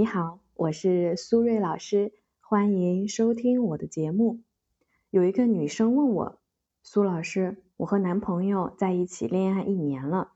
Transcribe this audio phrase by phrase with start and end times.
[0.00, 4.40] 你好，我是苏瑞老师，欢迎收听我的节目。
[5.10, 6.38] 有一个女生问我，
[6.82, 10.32] 苏老师，我和男朋友在一起恋爱一年了，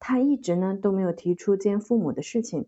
[0.00, 2.66] 他一直呢都没有提出见父母的事情，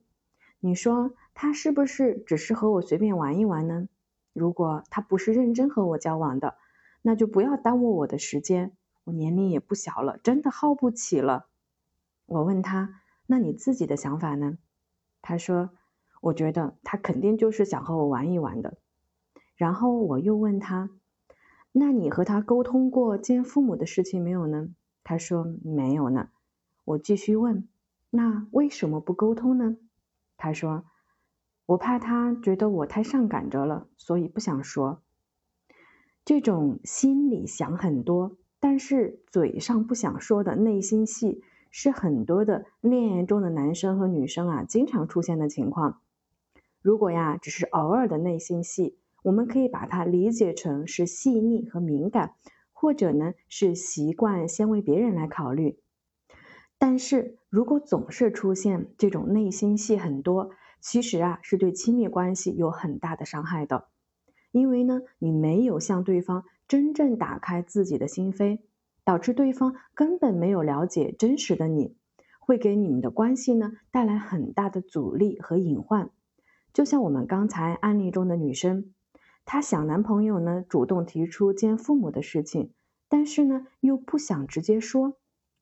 [0.60, 3.88] 你说他是不是只是和我随便玩一玩呢？
[4.32, 6.54] 如果他不是认真和我交往的，
[7.02, 11.48] 那就不要耽误我的时间，我年龄也不小了，真的耗不起了。
[12.24, 14.58] 我问他，那你自己的想法呢？
[15.20, 15.70] 他说。
[16.26, 18.78] 我觉得他肯定就是想和我玩一玩的。
[19.54, 20.90] 然后我又问他
[21.70, 24.68] ：“那你和他沟通过见父母的事情没有呢？”
[25.04, 26.30] 他说：“没有呢。”
[26.84, 27.68] 我继续问
[28.10, 29.76] ：“那为什么不沟通呢？”
[30.36, 30.84] 他说
[31.64, 35.02] ：“我怕他觉得我太上赶着了，所以不想说。”
[36.26, 46.00] 这种心里想很多，但是嘴上不想说的内心戏，是很多的恋爱中的男生和女生啊经常出现的情况。
[46.86, 52.36] 如果呀，只是偶尔的内心戏，我们可以把它理解成是细腻和敏感，
[52.72, 55.80] 或者呢是习惯先为别人来考虑。
[56.78, 63.88] 但是如果总是出现这种内心戏很多，其实啊是对亲密关系有很大的伤害的，
[64.52, 68.60] 因为呢你没有向对方真正打开自己的心扉，
[69.02, 71.96] 导致对方根本没有了解真实的你，
[72.38, 76.10] 会给你们的关系呢带来很大的阻力和隐患。
[76.76, 78.92] 就像我们刚才案例中的女生，
[79.46, 82.74] 她想男朋友呢主动提出见父母的事情，
[83.08, 85.16] 但是呢又不想直接说，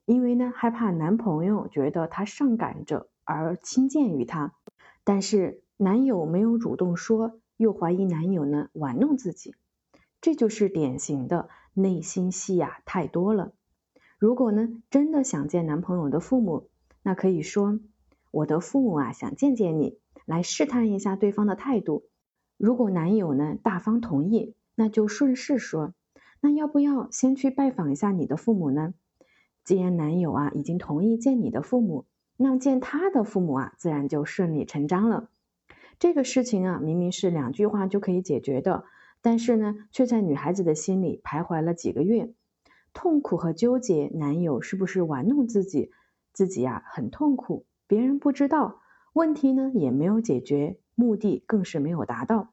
[0.06, 4.54] 因为呢害怕男朋友觉得她上赶着而轻贱于她。
[5.04, 9.54] 但是男友没有主动说，又怀疑男友呢玩弄自己，
[10.20, 13.52] 这就是典型的内心戏呀太多了。
[14.18, 16.70] 如果呢真的想见男朋友的父母，
[17.04, 17.78] 那可以说
[18.32, 20.00] 我的父母啊想见见你。
[20.24, 22.04] 来试探一下对方的态度，
[22.56, 25.94] 如果男友呢大方同意，那就顺势说，
[26.40, 28.94] 那要不要先去拜访一下你的父母呢？
[29.64, 32.06] 既然男友啊已经同意见你的父母，
[32.36, 35.28] 那见他的父母啊自然就顺理成章了。
[35.98, 38.84] 这个事情啊明明是两句话就可以解决的，
[39.22, 42.32] 但是呢却在女孩子的心里徘徊了几个月，
[42.92, 45.90] 痛苦和纠结，男友是不是玩弄自己？
[46.32, 48.80] 自己呀很痛苦，别人不知道。
[49.14, 52.52] 问题呢也没有解决，目的更是没有达到，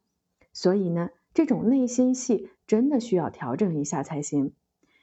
[0.54, 4.54] 所以呢，这种内心戏真的需要调整一下才行。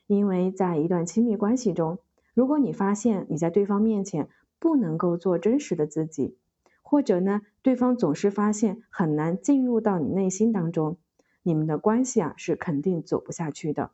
[0.06, 1.98] 因为在一段亲密关系中，
[2.32, 4.28] 如果你发现你在对方面前
[4.60, 6.38] 不能够做真实的自己，
[6.80, 10.96] 或者呢，对方总是发现很难进入到你内心当中，
[11.42, 13.90] 你们的关系啊是肯定走不下去的。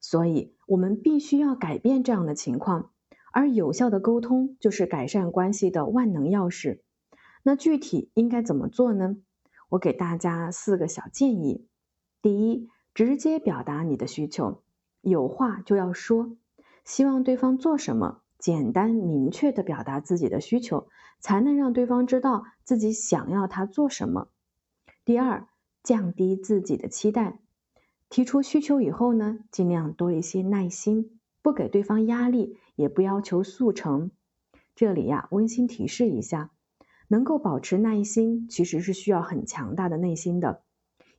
[0.00, 2.90] 所以，我们必须要改变这样的情况。
[3.32, 6.80] 而有效的沟通就是改善关系的万能钥匙。
[7.42, 9.16] 那具体应该怎么做呢？
[9.68, 11.66] 我给大家四个小建议。
[12.20, 14.62] 第一，直接表达你的需求，
[15.00, 16.36] 有话就要说，
[16.84, 20.88] 希望对方做什么，简单明确的表达自己的需求，
[21.18, 24.28] 才能让对方知道自己想要他做什么。
[25.04, 25.48] 第二，
[25.82, 27.38] 降低自己的期待，
[28.10, 31.19] 提出需求以后呢，尽量多一些耐心。
[31.42, 34.10] 不给对方压力，也不要求速成。
[34.74, 36.50] 这里呀，温馨提示一下，
[37.08, 40.62] 能够保持耐心，其实是需要很强大的内心的。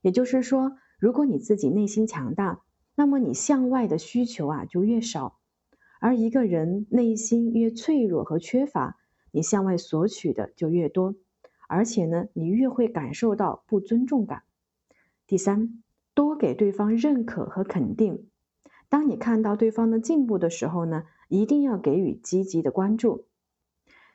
[0.00, 2.60] 也就是说，如果你自己内心强大，
[2.94, 5.38] 那么你向外的需求啊就越少。
[6.00, 8.98] 而一个人内心越脆弱和缺乏，
[9.30, 11.14] 你向外索取的就越多，
[11.68, 14.42] 而且呢，你越会感受到不尊重感。
[15.28, 15.82] 第三，
[16.14, 18.28] 多给对方认可和肯定。
[18.92, 23.24] 当你看到对方的进步的时候呢，一定要给予积极的关注。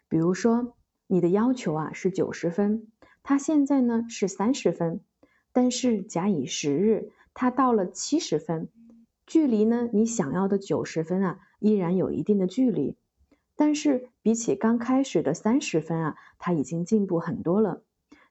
[0.08, 0.76] 比如说，
[1.08, 2.86] 你的要求啊是九十分，
[3.24, 5.02] 他现在呢是三十分，
[5.52, 8.70] 但是假以时日，他到了七十分，
[9.26, 12.96] 距离呢你想要的九十分啊依然有一定的距离，
[13.56, 17.82] 但是比起刚开始的三十分啊，他已经进步很多了。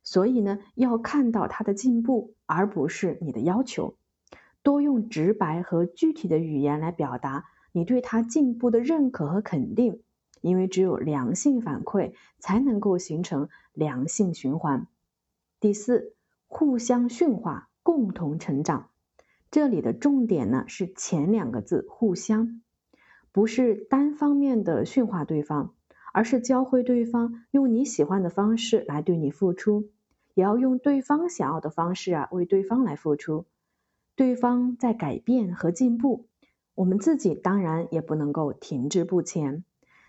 [0.04, 3.96] 所以呢，要看到他的进步，而不是你的要求。
[4.66, 10.02] 多用直白和具体的语言来表达你对他进步的认可和肯定，
[10.40, 14.88] 因为只有良性反馈才能够形成良性循环。
[15.60, 16.16] 第四，
[16.48, 18.88] 互相驯化，共同成长。
[19.52, 22.60] 这里的重点呢是前两个字“互相”，
[23.30, 25.74] 不是单方面的驯化对方，
[26.12, 29.90] 而是教会对方用你喜欢的方式来对你付出，
[30.34, 33.46] 也要用对方想要的方式啊为对方来付出。
[34.16, 36.26] 对方在改变和进步，
[36.74, 39.62] 我们自己当然也不能够停滞不前，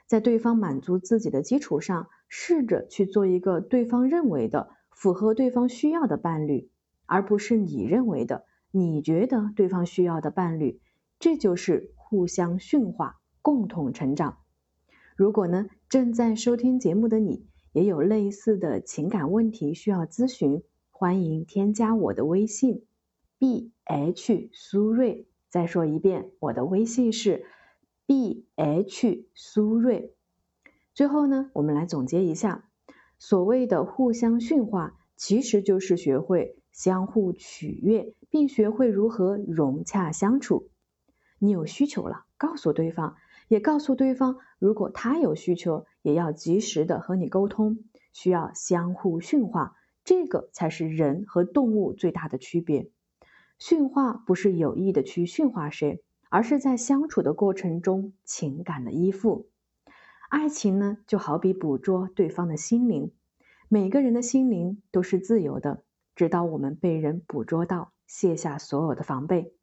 [0.05, 6.69] 在对方满足自己的基础上，试着去做一个对方认为的、符合对方需要的伴侣，
[7.05, 10.79] 而不是你认为的、你觉得对方需要的伴侣。
[11.19, 14.37] 这就是互相驯化，共同成长。
[15.17, 22.85] 如果呢，正在收听节目的你也有类似的情感问题需要咨询，欢迎添加我的微信
[23.37, 25.27] b h 苏瑞。
[25.49, 27.45] 再说一遍，我的微信是
[28.05, 30.13] b h 苏瑞。
[30.93, 32.69] 最后呢，我们来总结一下，
[33.17, 40.69] 所谓的互相驯化，其实就是学会相互取悦，并学会如何融洽相处。
[41.39, 43.15] 你有需求了，告诉对方，
[43.47, 47.79] 也告诉对方，如果他有需求，也要及时的和你沟通。
[48.11, 52.89] 需要相互驯化，这个才是人和动物最大的区别。
[53.59, 59.49] 驯化不是有意的去驯化谁，而是在相处的过程中情感的依附。
[60.29, 63.11] 爱情呢，就好比捕捉对方的心灵。
[63.69, 65.83] 每个人的心灵都是自由的，
[66.15, 69.53] 直到我们被人捕捉到，卸下所有的防备。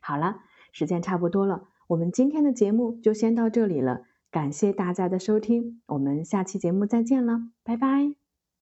[0.00, 0.40] 好了，
[0.72, 4.02] 时间差不多了，我们今天的节目就先到这里了。
[4.30, 8.21] 感谢大家的收听，我们下期节目再见了，拜拜。